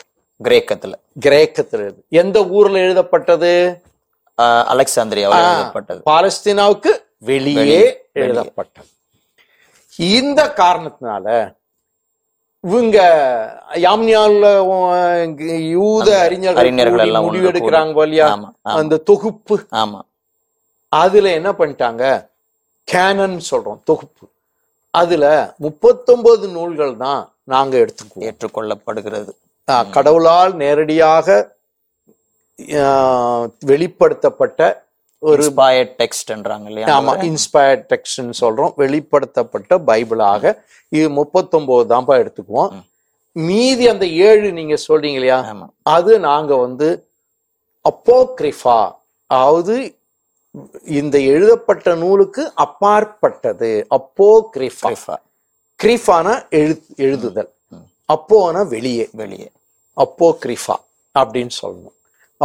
கிரேக்கத்துல. 0.45 0.93
கிரேக்கத்தில் 1.21 2.05
எந்த 2.09 2.47
ஊர்ல 2.47 2.79
எழுதப்பட்டது? 2.79 3.83
ஆ, 4.39 4.67
எழுதப்பட்டது. 5.51 6.03
பாலஸ்தீனாவுக்கு 6.11 6.89
வெளியே 7.19 8.01
எழுதப்பட்டது. 8.13 8.87
இந்த 9.97 10.53
காரணத்தினால 10.57 11.55
இவங்க 12.61 12.99
யாம்னியால 13.75 14.45
யூத 15.71 16.19
அறிஞர்கள் 16.21 16.65
ஒன்று 16.97 17.23
முடிவு 17.23 17.49
எடுக்கிறாங்க 17.51 17.93
ஆமா, 18.33 18.51
அந்த 18.63 18.97
தொகுப்பு. 18.97 19.67
ஆமா. 19.73 20.01
அதுல 20.89 21.31
என்ன 21.31 21.53
பண்ணிட்டாங்க? 21.53 22.29
கேனன் 22.93 23.41
சொல்றோம் 23.51 23.79
தொகுப்பு. 23.85 24.29
அதுல 25.01 25.27
முப்பத்தொன்பது 25.65 26.47
நூல்கள் 26.57 26.95
தான் 27.05 27.21
நாங்க 27.53 27.75
எடுத்துக்குவோம். 27.83 28.27
ஏற்றுக்கொள்ளப்படுகிறது. 28.29 29.33
கடவுளால் 29.97 30.53
நேரடியாக 30.63 31.27
வெளிப்படுத்தப்பட்ட 33.71 34.61
ஒரு 35.23 35.43
இன்ஸ்பயர்ட் 35.45 35.93
டெக்ஸ்ட்ன்றாங்க 36.01 36.67
இல்லையா? 36.71 36.87
ஆமா 36.97 37.13
இன்ஸ்பயர்ட் 37.29 37.85
டெக்ஸ்ட்னு 37.93 38.37
சொல்றோம். 38.43 38.73
வெளிப்படுத்தப்பட்ட 38.83 39.79
பைபிளாக 39.91 40.45
இது 40.93 41.07
முப்பத்தொன்பது 41.21 41.85
தான்ப்பா 41.93 42.17
எடுத்துக்குவோம். 42.23 42.71
மீதி 43.37 43.85
அந்த 43.93 44.07
ஏழு 44.29 44.49
நீங்க 44.59 44.77
சொல்றீங்க 44.87 45.19
இல்லையா? 45.21 45.39
அது 45.97 46.13
நாங்க 46.29 46.53
வந்து 46.67 46.89
அப்போக்ரிஃபா 47.85 48.81
அதாவது 49.31 49.75
இந்த 50.85 51.19
எழுதப்பட்ட 51.19 51.95
நூலுக்கு 51.95 52.53
அப்பாற்பட்டது. 52.55 53.87
அப்போக்ரிஃபா 53.91 54.69
கிரிஃபா, 54.83 55.17
கிரிஃபானா 55.83 56.49
எழு 56.49 56.83
எழுதுதல். 56.97 57.49
அப்போனா 58.13 58.69
வெளியே. 58.69 59.09
வெளியே. 59.13 59.51
அப்போக்ரிஃபா 59.97 60.75
அப்படின்னு 61.19 61.51
சொல்லணும். 61.63 61.95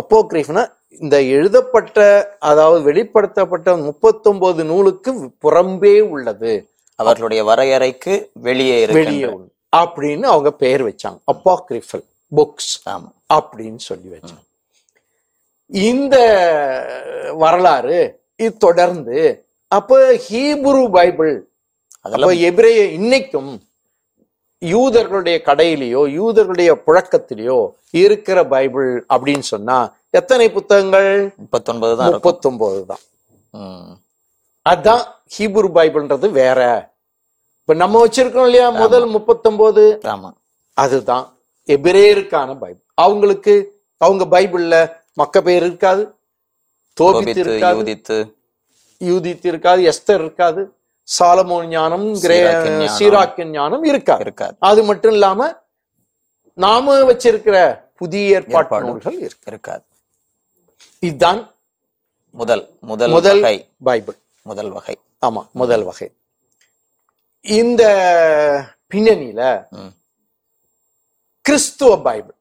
அப்போக்ரிஃப்னா 0.02 0.72
இந்த 0.88 1.22
எழுதப்பட்ட 1.22 1.98
அதாவது 2.40 2.82
வெளிப்படுத்தப்பட்ட 2.82 3.78
முப்பத்தொன்பது 3.78 4.64
நூலுக்கு 4.64 5.14
புறம்பே 5.44 6.02
உள்ளது. 6.02 6.70
அவர்களுடைய 6.96 7.44
வரையறைக்கு 7.44 8.30
வெளியே 8.34 8.86
வெளியே 8.86 9.26
அப்படின்னு 9.76 10.22
அவங்க 10.22 10.52
பெயர் 10.52 10.84
வச்சாங்க. 10.84 11.20
அப்போக்ரிஃபல் 11.34 12.04
புக்ஸ் 12.36 12.90
ஆமா. 12.90 13.12
அப்படின்னு 13.34 13.78
சொல்லி 13.78 14.08
வச்சாங்க. 14.08 14.51
இந்த 15.72 16.16
வரலாறு 17.34 18.00
இது 18.40 18.58
தொடர்ந்து 18.58 19.20
அப்ப 19.72 19.98
ஹீப்ரு 20.26 20.84
பைபிள் 20.90 21.34
அதெல்லாம் 22.06 22.42
எபிரேய 22.42 22.82
இன்னைக்கும் 22.98 23.52
யூதர்களுடைய 24.62 25.38
கடையிலேயோ 25.46 26.02
யூதர்களுடைய 26.18 26.72
புழக்கத்திலேயோ 26.86 27.60
இருக்கிற 27.94 28.44
பைபிள் 28.48 28.90
அப்படின்னு 29.10 29.46
சொன்னா 29.46 29.78
எத்தனை 30.14 30.48
புத்தகங்கள்? 30.50 31.10
முப்பத்தொன்பது 31.38 31.94
தான் 31.98 32.14
முப்பத்தொன்பது 32.14 32.86
தான். 32.86 33.02
ம். 33.54 33.92
அதான் 34.66 35.04
ஹீப்ரு 35.36 35.70
பைபிள்ன்றது 35.70 36.30
வேற. 36.32 36.60
இப்ப 37.60 37.74
நம்ம 37.74 38.06
வச்சிருக்கோம் 38.06 38.46
இல்லையா 38.46 38.70
முதல் 38.74 39.06
முப்பத்தொன்பது? 39.08 39.84
ஆமா. 40.04 40.30
அதுதான் 40.78 41.26
எபிரேயருக்கான 41.70 42.58
பைபிள். 42.60 42.84
அவங்களுக்கு 42.98 43.54
அவங்க 44.02 44.26
பைபிள்ல 44.26 44.76
மக்க 45.14 45.42
பேர் 45.42 45.64
இருக்காது 45.64 46.16
தோபித்து 47.00 47.38
இருக்காது 47.38 47.84
யூதித்து. 47.84 49.46
இருக்காது 49.46 49.82
எஸ்தர் 49.82 50.20
இருக்காது 50.20 50.76
சாலமோன் 51.20 51.66
ஞானம் 51.66 52.20
கிரே 52.20 52.42
சீராக்கின் 52.44 53.44
ஞானம். 53.44 53.50
ஞானம் 53.50 53.84
இருக்காது. 53.84 54.56
அது 54.60 54.84
மட்டும் 54.84 55.12
இல்லாம 55.12 55.56
நாம 56.54 57.00
வச்சிருக்கிற 57.00 57.82
புதிய 57.96 58.28
ஏற்பாட்டு 58.28 58.58
ஏற்பாடு. 58.58 58.86
நூல்கள் 58.86 59.14
இருக்கு. 59.14 59.44
இருக்காது. 59.46 59.84
இதுதான் 61.00 61.52
முதல் 62.32 62.78
முதல் 62.82 63.10
முதல் 63.10 63.68
பைபிள். 63.84 64.16
முதல் 64.42 64.70
வகை. 64.70 64.98
ஆமா 65.26 65.52
முதல் 65.52 65.84
வகை. 65.84 66.12
இந்த 67.42 67.84
பின்னணியில. 68.94 69.68
கிறிஸ்துவ 71.42 72.02
பைபிள். 72.02 72.36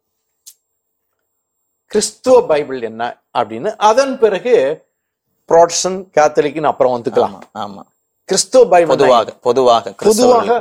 கிறிஸ்துவ 1.90 2.36
பைபிள் 2.46 2.80
என்ன 2.82 3.02
அப்படின்னு 3.38 3.70
அதன் 3.88 4.14
பிறகு 4.18 4.54
ப்ராட்டஸ்டன் 5.48 5.98
கேத்தலிக்னு 6.16 6.70
அப்புறம் 6.72 6.94
வந்துக்கலாம். 6.96 7.34
ஆமா 7.56 7.82
கிறிஸ்துவ 8.28 8.62
பைபிள் 8.68 8.92
பொதுவாக 8.94 9.34
பொதுவாக 9.46 9.92
பொதுவாக 10.02 10.58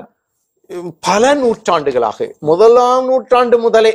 பல 1.07 1.33
நூற்றாண்டுகளாக 1.33 2.27
முதலாம் 2.39 3.05
நூற்றாண்டு 3.05 3.57
முதலே 3.59 3.93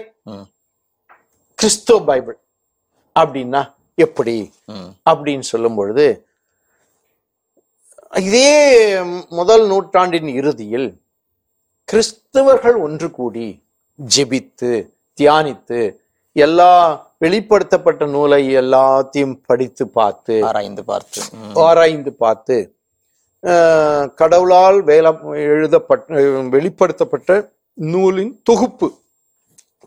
கிறிஸ்துவ 1.58 1.98
பைபிள். 2.00 2.36
அப்படின்னா 3.16 3.62
எப்படி? 3.98 4.36
அப்படின்னு 5.10 5.46
சொல்லும் 5.52 5.74
பொழுது 5.74 6.06
இதே 8.12 8.48
முதல் 9.28 9.64
நூற்றாண்டின் 9.66 10.30
இறுதியில் 10.40 10.88
கிறிஸ்தவர்கள் 11.88 12.76
ஒன்று 12.82 13.08
கூடி 13.10 13.46
ஜெபித்து 13.98 14.70
தியானித்து 15.18 15.80
எல்லா 16.36 16.70
வெளிப்படுத்தப்பட்ட 17.22 18.04
நூலை 18.14 18.40
எல்லாத்தையும் 18.60 19.34
படித்து 19.48 19.84
பார்த்து 19.98 20.36
ஆராய்ந்து 20.48 20.82
பார்த்து. 20.90 21.20
ஆராய்ந்து 21.66 22.12
பார்த்து 22.22 22.56
கடவுளால் 24.20 24.78
வேல 24.90 25.06
எழுதப்பட்ட 25.54 26.22
வெளிப்படுத்தப்பட்ட 26.54 27.30
நூலின் 27.78 28.34
தொகுப்பு 28.48 28.88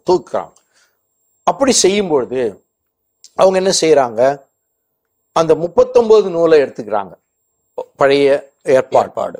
தொகுக்கிறாங்க 0.07 0.55
அப்படி 1.51 1.73
செய்யும்பொழுது 1.83 2.41
அவங்க 3.41 3.57
என்ன 3.61 3.71
செய்யறாங்க 3.81 4.21
அந்த 5.39 5.51
முப்பத்தொன்பது 5.63 6.27
நூலை 6.35 6.57
எடுத்துக்கிறாங்க. 6.63 7.13
பழைய 8.01 8.27
ஏற்பாடு. 8.75 9.37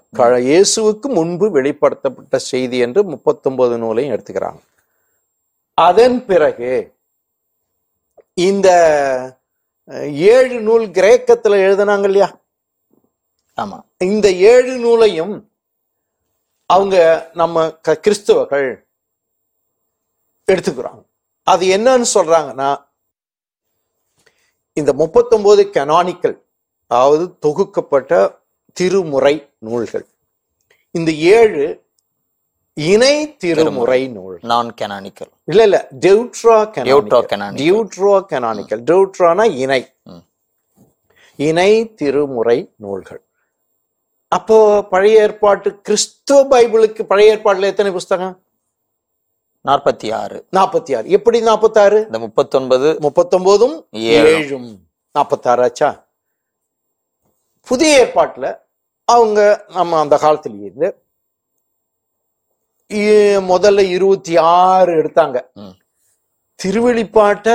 இயேசுவுக்கு 0.50 1.08
முன்பு 1.18 1.46
வெளிப்படுத்தப்பட்ட 1.58 2.38
செய்தி 2.52 2.78
என்று 2.86 3.02
முப்பத்தொன்பது 3.14 3.76
நூலையும் 3.84 4.14
எடுத்துக்கிறாங்க. 4.16 4.62
அதன் 5.78 6.20
பிறகு 6.30 6.70
இந்த 8.38 8.70
ஏழு 10.34 10.62
நூல் 10.62 10.86
கிரேக்கத்துல 10.98 11.60
எழுதுனாங்க 11.66 12.04
இல்லையா? 12.04 12.30
ஆமா. 13.58 13.78
இந்த 13.98 14.28
ஏழு 14.32 14.74
நூலையும் 14.78 15.36
அவங்க 16.66 16.96
நம்ம 17.34 17.66
கிறிஸ்தவர்கள் 17.84 18.68
எடுத்துக்கிறாங்க. 20.52 21.02
அது 21.44 21.66
என்னன்னு 21.78 22.08
சொல்றாங்கன்னா 22.14 22.70
இந்த 24.74 24.94
முப்பத்தொன்பது 24.94 25.64
கெனானிக்கல் 25.74 26.38
அதாவது 26.92 27.38
தொகுக்கப்பட்ட 27.46 28.12
திருமுறை 28.74 29.36
நூல்கள். 29.58 30.06
இந்த 30.92 31.12
ஏழு 31.12 31.64
இணை 32.78 33.38
திருமுறை 33.38 34.08
நூல். 34.08 34.40
நான் 34.42 34.74
கெனானிக்கல் 34.82 35.32
இல்ல 35.46 35.64
இல்ல 35.64 35.88
டெவுட்ரா 36.00 36.72
Deuterocanonical. 36.84 37.54
டியூட்ரோ 37.54 38.26
கெனானிக்கல் 38.30 38.84
டியூட்ரானா 38.84 39.56
இணை. 39.56 39.94
இணை 41.36 41.94
திருமுறை 41.94 42.74
நூல்கள். 42.76 43.22
அப்போ 44.28 44.84
பழைய 44.84 45.22
ஏற்பாட்டு 45.22 45.82
கிறிஸ்துவ 45.82 46.44
பைபிளுக்கு 46.44 47.04
பழைய 47.04 47.38
ஏற்பாட்டுல 47.38 47.62
எத்தனை 47.62 47.92
புஸ்தகம்? 47.92 48.44
நாற்பத்தி 49.68 50.14
ஆறு. 50.14 50.48
நாற்பத்தி 50.58 50.98
ஆறு. 50.98 51.10
எப்படி 51.10 51.42
நாற்பத்தாறு? 51.42 52.02
இந்த 52.02 52.20
முப்பத்தொன்பது 52.20 53.00
முப்பத்தொன்பதும் 53.02 53.86
ஏழும். 53.92 54.78
நாற்பத்தாறு 55.12 55.64
ஆச்சா 55.64 56.08
புதிய 57.62 58.06
ஏற்பாட்டுல 58.06 58.60
அவங்க 59.06 59.66
நம்ம 59.68 60.00
அந்த 60.00 60.16
காலத்துல 60.16 60.62
இருந்து 60.62 61.02
இ- 61.02 61.07
முதல்ல 62.94 63.80
இருபத்தி 63.80 64.38
ஆறு 64.38 64.94
எடுத்தாங்க. 64.94 65.42
திருவெளிப்பாட்ட 66.64 67.50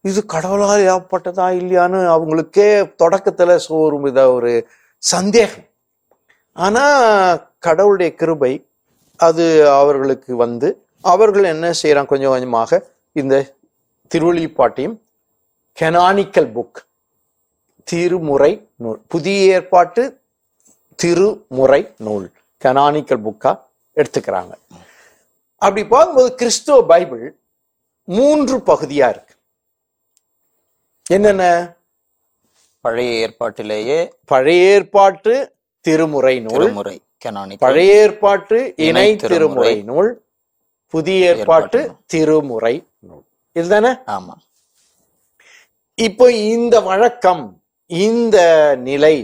இது 0.00 0.26
கடவுளால் 0.26 0.80
ஏற்பட்டதா 0.80 1.50
இல்லையான்னு 1.54 2.06
அவங்களுக்கே 2.06 2.94
தொடக்கத்துல 3.02 3.60
சோ- 3.68 3.80
ஒரு 3.80 4.00
வித 4.00 4.32
ஒரு 4.32 4.68
சந்தேகம். 4.98 5.64
ஆனா 6.52 6.82
கடவுளுடைய 7.58 8.14
கிருபை 8.14 8.66
அது 9.16 9.70
அவர்களுக்கு 9.70 10.36
வந்து 10.36 10.86
அவர்கள் 11.02 11.44
என்ன 11.44 11.70
செய்யறாங்க 11.82 12.06
கொஞ்சம் 12.06 12.30
கொஞ்சமாக 12.30 12.86
இந்த 13.12 13.54
திருவெளிப்பாட்டையும் 14.14 14.98
கெனானிக்கல் 15.80 16.52
புக் 16.52 16.84
திருமுறை 17.84 18.68
நூல் 18.76 19.00
புதிய 19.08 19.54
ஏற்பாட்டு 19.54 20.20
திருமுறை 20.94 21.94
நூல் 21.98 22.32
கனானிக்கல் 22.64 23.22
புக்கா? 23.22 23.65
எடுத்துக்கிறாங்க. 24.00 24.52
அப்படி 25.62 25.82
பார்க்கும்போது 25.92 26.30
கிறிஸ்துவ 26.40 26.76
பைபிள் 26.92 27.24
மூன்று 28.16 28.56
பகுதியா 28.70 29.06
இருக்கு. 29.14 29.34
என்னென்ன? 31.16 31.44
பழைய 32.84 33.12
ஏற்பாட்டிலேயே 33.24 33.98
பழைய 34.32 34.66
ஏற்பாட்டு 34.74 35.32
திருமுறை 35.86 36.34
நூல் 36.46 36.68
கனானிக்கல் 37.24 37.64
பழைய 37.64 37.94
ஏற்பாட்டு 38.02 38.58
இணை 38.88 39.08
திருமுறை 39.22 39.74
நூல் 39.90 40.10
புதிய 40.94 41.30
ஏற்பாட்டு 41.30 41.80
திருமுறை 42.12 42.74
நூல். 43.08 43.24
இதுதானே? 43.58 43.92
ஆமா. 44.16 44.34
இப்போ 46.06 46.26
இந்த 46.54 46.76
வழக்கம் 46.90 47.44
இந்த 48.06 48.38
நிலை 48.88 49.16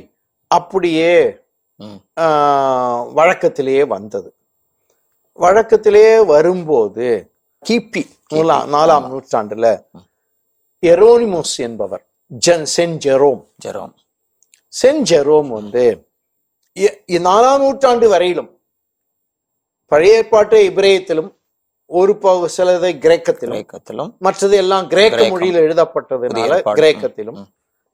அப்படியே 0.59 1.15
வழக்கத்திலேயே 3.19 3.85
வந்தது. 3.95 4.31
வழக்கத்திலேயே 5.39 6.15
வரும்போது 6.25 7.07
கிபி 7.63 8.03
நூலாம் 8.31 8.67
நாலாம் 8.75 9.07
நூற்றாண்டுல 9.13 9.67
எரோனிமோஸ் 10.83 11.57
என்பவர் 11.59 12.05
Jan 12.31 12.67
saint 12.67 12.97
Jerome 13.05 13.43
Jerome 13.65 13.95
saint 14.73 15.03
Jerome 15.03 15.51
வந்து 15.59 15.85
நாலாம் 17.27 17.63
நூற்றாண்டு 17.63 18.07
வரையிலும் 18.09 18.51
பழைய 19.93 20.19
ஏற்பாட்டு 20.19 20.59
இப்ரேயத்திலும் 20.69 21.31
ஒரு 21.91 22.13
பகு 22.19 22.47
சிலதை 22.57 22.91
கிரேக்கத்திலும் 23.05 23.57
கிரேக்கத்திலும் 23.57 24.11
மற்றது 24.19 24.57
எல்லாம் 24.57 24.87
கிரேக்க. 24.89 25.19
மொழியில் 25.33 25.59
எழுதப்பட்டதுனால. 25.65 26.53
கிரேக்கத்திலும். 26.79 27.41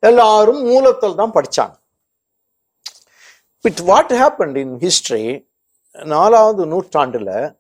எல்லாரும் 0.03 0.61
மூலத்தில் 0.69 1.19
தான் 1.21 1.35
படிச்சாங்க 1.37 1.75
it 3.65 3.83
what 3.91 4.13
happen 4.21 4.55
in 4.63 4.75
history 4.85 5.25
நாலாவது 6.05 6.67
நூற்றாண்டுல 6.67 7.55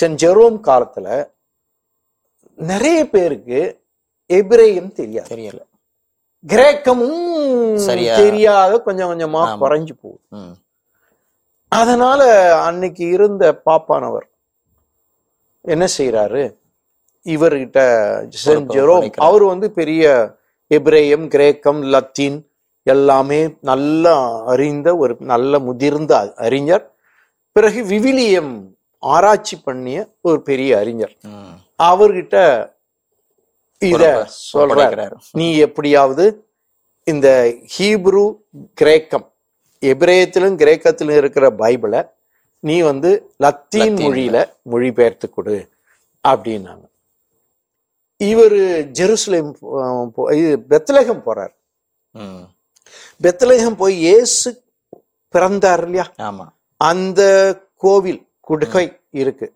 சென்ட் 0.00 0.18
ஜெரோம் 0.24 0.58
காலத்துல 0.62 1.32
நிறைய 2.54 3.10
பேருக்கு 3.10 3.82
எபிரேயம் 4.28 4.92
தெரியாது 4.92 5.36
தெரியல 5.36 5.60
கிரேக்கமும். 6.46 8.16
தெரியாத 8.16 8.82
கொஞ்சம் 8.82 9.10
கொஞ்சமா. 9.10 9.58
குறைஞ்சு 9.60 9.92
போகுது. 10.00 10.56
அதனால 11.68 12.22
அன்னைக்கு 12.64 13.08
இருந்த 13.08 13.62
பாப்பானவர் 13.66 14.26
என்ன 15.60 15.86
செய்யறாரு 15.98 16.56
இவர்கிட்ட 17.22 17.78
சென்ட் 18.44 18.66
ஜெரோம். 18.68 19.10
அவர் 19.10 19.42
வந்து 19.42 19.70
பெரிய 19.70 20.34
எபிரேயம் 20.74 21.28
கிரேக்கம் 21.28 21.82
லத்தீன் 21.82 22.50
எல்லாமே 22.82 23.56
நல்ல 23.60 24.34
அறிந்த 24.44 24.96
ஒரு 24.96 25.16
நல்ல 25.18 25.58
முதிர்ந்த 25.58 26.34
அறிஞர் 26.36 26.93
பிறகு 27.56 27.80
விவிலியம் 27.90 28.52
ஆராய்ச்சி 29.02 29.56
பண்ணிய 29.58 29.98
ஒரு 30.22 30.38
பெரிய 30.42 30.70
அறிஞர். 30.78 31.14
அவர்கிட்ட 31.80 32.36
இத 33.82 34.04
சொல்றார். 34.50 34.96
நீ 35.38 35.46
எப்படியாவது 35.66 36.24
இந்த 37.06 37.28
ஹீப்ரு 37.74 38.24
கிரேக்கம் 38.78 39.26
எபிரேயத்திலும் 39.82 40.56
கிரேக்கத்திலும் 40.62 41.18
இருக்கிற 41.20 41.46
பைபிளை 41.58 42.00
நீ 42.64 42.76
வந்து 42.82 43.10
லத்தீன். 43.44 43.98
மொழியில 44.00 44.36
மொழிபெயர்த்து 44.72 45.26
கொடு 45.30 45.56
அப்படின்னாங்க 46.24 46.84
இவர் 48.20 48.58
ஜெருசலேம் 48.98 49.50
இது 50.36 50.50
பெத்லகம் 50.70 51.24
போறார் 51.26 51.54
ம். 52.14 52.44
பெத்லகம் 53.20 53.78
போய் 53.80 53.96
இயேசு 54.04 54.48
பிறந்தார் 55.34 55.82
இல்லையா 55.86 56.06
ஆமா 56.26 56.46
அந்த 56.76 57.22
கோவில் 57.76 58.26
குடுகை 58.48 59.00
இருக்கு. 59.10 59.54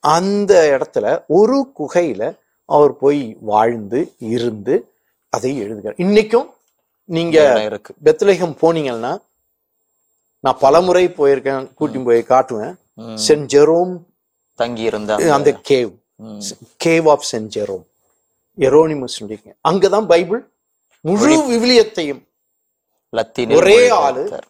அந்த 0.00 0.78
இடத்துல 0.78 1.24
ஒரு 1.26 1.72
குகையில 1.78 2.38
அவர் 2.64 2.96
போய் 2.96 3.36
வாழ்ந்து 3.40 4.14
இருந்து 4.18 4.92
அதை 5.28 5.58
எழுதுகிறார். 5.58 5.94
இன்னைக்கும் 5.94 6.46
நீங்க 7.04 7.62
இருக்கு. 7.62 7.94
பெத்லகம் 8.04 8.56
போனீங்கன்னா 8.62 9.18
நான் 10.40 10.58
பலமுறை 10.58 11.08
போயிருக்கேன் 11.08 11.74
கூட்டி 11.74 11.98
போய் 11.98 12.24
காட்டுவேன். 12.28 12.76
சென்ட் 12.96 13.46
ஜெரோம் 13.54 13.98
தங்கி 14.54 14.82
இருந்த 14.82 15.14
அந்த 15.32 15.60
cave. 15.68 15.92
Cave 16.84 17.10
of 17.10 17.24
saint 17.32 17.50
Jerome 17.56 17.84
Hieronymus 18.58 19.46
அங்கதான் 19.68 20.06
பைபிள் 20.06 20.50
முழு 21.00 21.42
விவிலியத்தையும் 21.50 22.22
ஒரே 23.56 23.90
மொழிபெயர்த்தார். 23.90 24.46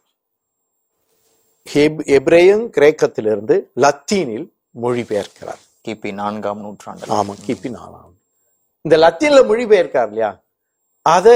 எபிரேயம் 2.17 2.65
கிரேக்கத்திலிருந்து 2.77 3.55
லத்தீனில் 3.85 4.47
மொழிபெயர்க்கிறார். 4.83 5.61
கிபி 5.87 6.13
நான்காம் 6.13 6.61
நூற்றாண்டு 6.61 7.13
ஆமா 7.19 7.35
கிபி 7.47 7.69
நாலாம். 7.77 8.13
இந்த 8.81 8.97
லத்தீன்ல 8.97 9.41
மொழிபெயர்க்கார் 9.51 10.07
இல்லையா? 10.07 10.31
அத 11.03 11.29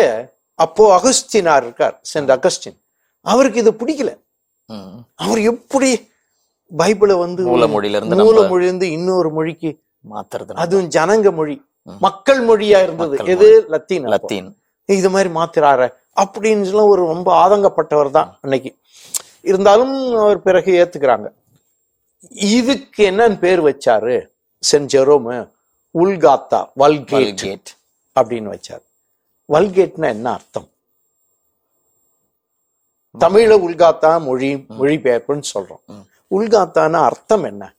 அப்போ 0.55 0.85
அகஸ்தினார் 0.97 1.63
இருக்கார் 1.63 2.01
சென்ட் 2.13 2.33
அகஸ்டின். 2.37 2.79
அவருக்கு 3.21 3.59
இது 3.61 3.73
பிடிக்கல. 3.73 4.11
அவர் 5.15 5.41
எப்படி 5.41 5.91
பைபிளை 6.79 7.19
வந்து 7.19 7.43
மூல 7.45 7.67
மொழியிலிருந்து 7.67 8.17
மூல 8.17 8.33
நம்ம 8.33 8.49
மொழியிலிருந்து 8.53 8.91
இன்னொரு 8.91 9.31
மொழிக்கு 9.31 9.71
மாத்துறது 10.11 10.61
அதுவும் 10.65 10.89
ஜனங்க 10.89 11.35
மொழி. 11.35 11.57
மக்கள் 12.01 12.41
மொழியா 12.49 12.79
இருந்தது. 12.83 13.17
எது? 13.35 13.49
லத்தீன். 13.69 14.07
லத்தீன். 14.07 14.49
இது 14.85 15.11
மாதிரி 15.11 15.31
மாத்துறாரு. 15.35 15.89
அப்படின்னு 16.23 16.63
சொல்லி 16.63 16.87
ஒரு 16.95 17.07
ரொம்ப 17.07 17.29
ஆதங்கப்பட்டவர் 17.43 18.11
தான் 18.11 18.39
அன்னைக்கு. 18.41 18.71
இருந்தாலும் 19.43 20.17
அவர் 20.17 20.43
பிறகு 20.43 20.73
ஏத்துக்கிறாங்க. 20.83 21.29
இதுக்கு 22.31 23.11
என்னன்னு 23.11 23.39
பேர் 23.39 23.61
வச்சாரு? 23.61 24.29
சென்ட் 24.73 24.91
ஜெரோமு 24.95 25.37
உல்காத்தா 25.95 26.61
வல்கேட் 26.77 27.71
அப்படின்னு 28.21 28.51
வச்சார். 28.55 28.83
வல்கேட்னா 29.49 30.07
என்ன 30.07 30.33
அர்த்தம்? 30.33 30.69
தமிழ்ல 33.19 33.55
உல்காத்தா 33.67 34.21
மொழி 34.21 34.55
மொழிபெயர்ப்புன்னு 34.55 35.43
சொல்றோம். 35.55 35.83
உல்காத்தான 36.31 36.93
அர்த்தம் 36.93 37.45
என்ன? 37.45 37.75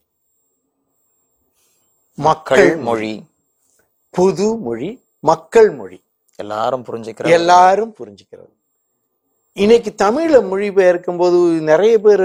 மக்கள் 2.13 2.77
மொழி. 2.77 3.25
புது 4.09 4.55
மொழி 4.55 4.89
மக்கள் 5.19 5.69
மொழி. 5.71 6.03
எல்லாரும் 6.35 6.83
புரிஞ்சுக்கிற 6.85 7.29
எல்லாரும் 7.29 7.95
புரிஞ்சுக்கிறது 7.99 8.51
இன்னைக்கு 9.53 9.91
தமிழ்ல 10.03 10.37
மொழிபெயர்க்கும் 10.49 11.17
போது 11.17 11.37
நிறைய 11.69 11.99
பேர் 11.99 12.23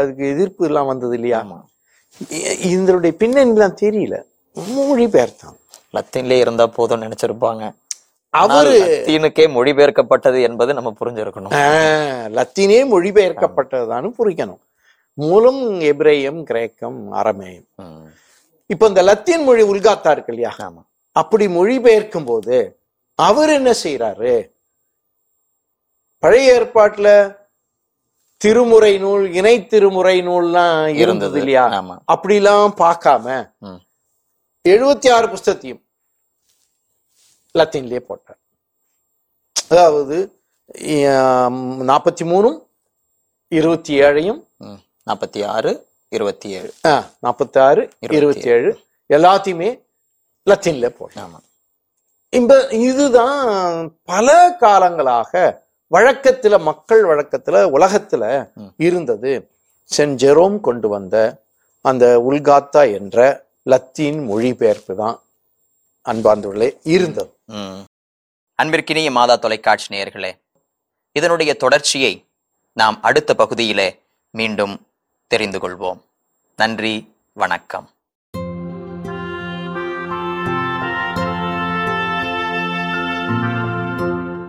அதுக்கு 0.00 0.24
எதிர்ப்பு 0.28 0.66
எல்லாம் 0.66 0.86
வந்தது 0.86 1.14
இல்லையா? 1.14 1.38
இதனுடைய 2.72 3.16
பின்னணிலாம் 3.20 3.78
தெரியல. 3.82 4.16
மொழிபெயர்த்தான். 4.56 5.56
லத்தீன்லே 5.96 6.38
இருந்தா 6.38 6.66
போதும் 6.66 7.02
நினைச்சிருப்பாங்க. 7.02 7.72
அவரு 8.28 8.72
லத்தீனுக்கே 8.82 9.46
மொழிபெயர்க்கப்பட்டது 9.56 10.42
என்பது 10.42 10.74
நம்ம 10.74 10.92
புரிஞ்சிருக்கணும். 11.00 11.54
லத்தீனே 12.38 12.80
மொழிபெயர்க்கப்பட்டதான்னு 12.92 14.10
புரிக்கணும். 14.18 14.60
மூலம் 15.14 15.62
எபிரேயம் 15.80 16.42
கிரேக்கம் 16.42 17.00
அரமேயம். 17.12 17.68
இப்ப 18.66 18.86
இந்த 18.86 19.02
லத்தீன் 19.02 19.42
மொழி 19.42 19.62
உல்காத்தா 19.62 20.10
இருக்கு 20.10 20.32
இல்லையா? 20.34 20.52
ஆமா. 20.58 20.82
அப்படி 21.12 21.46
மொழிபெயர்க்கும் 21.46 22.30
போது 22.32 22.58
அவர் 23.14 23.50
என்ன 23.50 23.70
செய்யறாரு 23.84 24.34
பழைய 26.22 26.54
ஏற்பாட்டுல 26.56 27.08
திருமுறை 28.40 28.92
நூல் 28.98 29.24
இணை 29.38 29.54
திருமுறை 29.66 30.16
நூல்லாம் 30.26 30.80
இருந்தது 30.86 31.00
இருந்தது. 31.02 31.38
இல்லையா? 31.40 31.64
அப்படிலாம் 32.12 32.72
பார்க்காம. 32.82 33.26
எழுபத்தி 34.64 35.08
ஆறு 35.16 35.26
புஸ்தத்தையும் 35.34 35.80
லத்தீன்லயே 37.54 38.00
போட்டார். 38.08 38.40
அதாவது 39.70 40.16
நாற்பத்தி 41.90 42.24
மூணும் 42.32 42.58
இருபத்தி 43.52 43.92
ஏழையும். 44.06 44.40
நாற்பத்தி 45.06 45.40
ஆறு 45.54 45.72
இருபத்தி 46.12 46.48
ஏழு 46.58 46.70
நாற்பத்தி 47.24 47.58
ஆறு 47.68 47.82
இருபத்தி 48.16 48.48
ஏழு 48.54 48.70
எல்லாத்தையுமே 49.10 49.70
லத்தீன்ல 50.46 50.88
ஆமா. 51.22 51.38
இந்த 52.32 52.54
இதுதான் 52.88 53.50
பல 54.10 54.28
காலங்களாக 54.60 55.32
வழக்கத்துல 55.94 56.60
மக்கள் 56.60 57.02
வழக்கத்துல 57.04 57.56
உலகத்துல. 57.76 58.24
இருந்தது. 58.76 59.50
சென்ட் 59.90 60.18
ஜெரோம் 60.24 60.60
கொண்டு 60.60 60.88
வந்த 60.88 61.16
அந்த 61.84 62.04
உல்காத்தா 62.28 62.82
என்ற 62.92 63.46
லத்தீன் 63.62 64.24
மொழிபெயர்ப்பு 64.24 64.96
தான் 64.96 65.16
அன்பார்ந்தவர்களே 66.06 66.68
இருந்தது. 66.82 67.32
அன்பிற்கினிய 68.62 69.10
மாதா 69.10 69.36
தொலைக்காட்சி 69.36 69.94
நேயர்களே 69.94 70.32
இதனுடைய 71.16 71.54
தொடர்ச்சியை 71.54 72.12
நாம் 72.72 73.02
அடுத்த 73.02 73.34
பகுதியிலே 73.34 73.88
மீண்டும் 74.30 74.86
தெரிந்து 75.26 75.58
கொள்வோம். 75.58 76.00
நன்றி 76.56 76.94
வணக்கம். 77.32 77.90